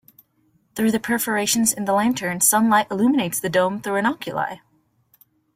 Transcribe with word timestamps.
Through 0.73 0.89
the 0.93 0.99
perforations 0.99 1.73
in 1.73 1.85
the 1.85 1.93
lantern, 1.93 2.41
sunlight 2.41 2.87
illuminates 2.89 3.39
the 3.39 3.49
dome 3.49 3.83
through 3.83 3.97
an 3.97 4.07
oculi. 4.07 4.57